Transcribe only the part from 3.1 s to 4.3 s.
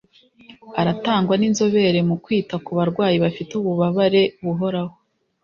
bafite ububabare